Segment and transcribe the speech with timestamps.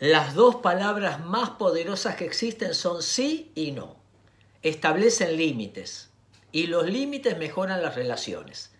[0.00, 3.96] Las dos palabras más poderosas que existen son sí y no.
[4.62, 6.08] Establecen límites
[6.52, 8.70] y los límites mejoran las relaciones.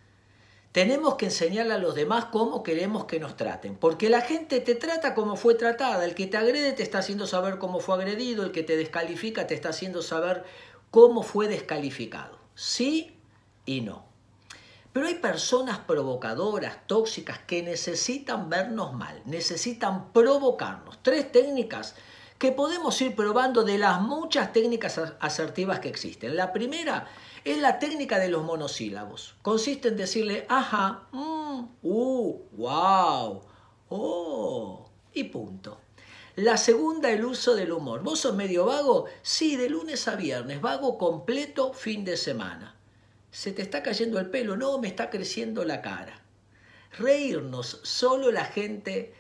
[0.73, 4.75] Tenemos que enseñarle a los demás cómo queremos que nos traten, porque la gente te
[4.75, 8.43] trata como fue tratada, el que te agrede te está haciendo saber cómo fue agredido,
[8.43, 10.45] el que te descalifica te está haciendo saber
[10.91, 12.39] cómo fue descalificado.
[12.55, 13.21] Sí
[13.67, 14.10] y no.
[14.93, 20.99] Pero hay personas provocadoras, tóxicas, que necesitan vernos mal, necesitan provocarnos.
[21.03, 21.95] Tres técnicas
[22.39, 26.37] que podemos ir probando de las muchas técnicas asertivas que existen.
[26.37, 27.07] La primera
[27.45, 29.37] es la técnica de los monosílabos.
[29.43, 33.43] Consiste en decirle ajá, mm, uh, wow,
[33.91, 35.79] oh y punto.
[36.37, 38.03] La segunda, el uso del humor.
[38.03, 39.05] ¿Vos sos medio vago?
[39.21, 42.80] Sí, de lunes a viernes, vago completo fin de semana.
[43.31, 44.57] ¿Se te está cayendo el pelo?
[44.57, 46.21] No, me está creciendo la cara.
[46.99, 49.15] Reírnos, solo la gente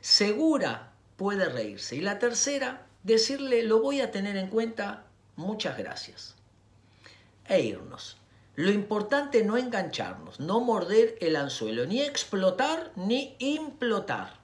[0.00, 1.96] segura puede reírse.
[1.96, 5.04] Y la tercera, decirle, lo voy a tener en cuenta,
[5.36, 6.34] muchas gracias.
[7.46, 8.16] E irnos.
[8.56, 14.40] Lo importante no engancharnos, no morder el anzuelo, ni explotar ni implotar.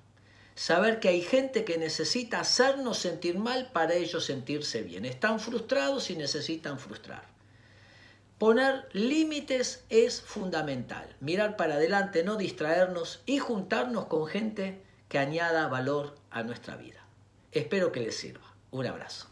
[0.55, 5.05] Saber que hay gente que necesita hacernos sentir mal para ellos sentirse bien.
[5.05, 7.36] Están frustrados y necesitan frustrar.
[8.39, 11.17] Poner límites es fundamental.
[11.21, 17.07] Mirar para adelante, no distraernos y juntarnos con gente que añada valor a nuestra vida.
[17.53, 18.55] Espero que les sirva.
[18.71, 19.29] Un abrazo.